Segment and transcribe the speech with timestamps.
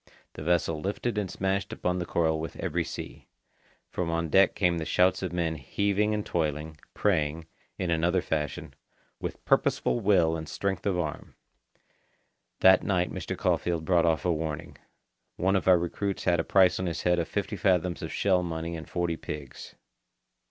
[0.33, 3.27] The vessel lifted and smashed upon the coral with every sea.
[3.91, 7.45] From on deck came the shouts of men heaving and toiling, praying,
[7.77, 8.73] in another fashion,
[9.19, 11.35] with purposeful will and strength of arm.
[12.61, 13.37] That night Mr.
[13.37, 14.75] Caulfeild brought off a warning.
[15.35, 18.41] One of our recruits had a price on his head of fifty fathoms of shell
[18.41, 19.75] money and forty pigs.